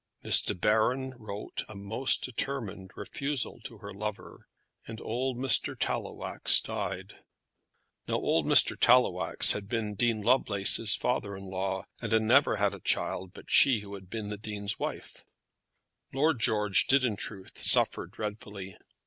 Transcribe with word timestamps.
Miss 0.23 0.41
De 0.41 0.55
Baron 0.55 1.11
wrote 1.19 1.61
a 1.69 1.75
most 1.75 2.23
determined 2.23 2.89
refusal 2.95 3.59
to 3.65 3.77
her 3.77 3.93
lover, 3.93 4.47
and 4.87 4.99
old 4.99 5.37
Mr. 5.37 5.77
Tallowax 5.77 6.59
died. 6.59 7.17
Now 8.07 8.15
old 8.15 8.47
Mr. 8.47 8.75
Tallowax 8.75 9.51
had 9.51 9.67
been 9.67 9.93
Dean 9.93 10.23
Lovelace's 10.23 10.95
father 10.95 11.37
in 11.37 11.43
law, 11.45 11.85
and 12.01 12.11
had 12.11 12.23
never 12.23 12.55
had 12.55 12.73
a 12.73 12.79
child 12.79 13.31
but 13.31 13.51
she 13.51 13.81
who 13.81 13.93
had 13.93 14.09
been 14.09 14.29
the 14.29 14.39
Dean's 14.39 14.79
wife. 14.79 15.23
Lord 16.11 16.39
George 16.39 16.87
did 16.87 17.05
in 17.05 17.15
truth 17.15 17.59
suffer 17.61 18.07
dreadfully. 18.07 18.77